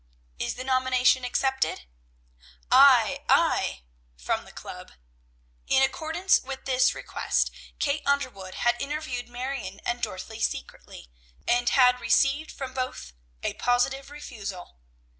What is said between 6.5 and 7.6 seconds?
this request,